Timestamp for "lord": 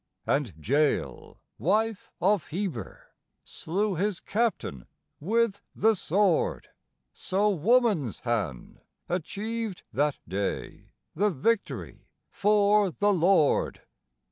13.13-13.83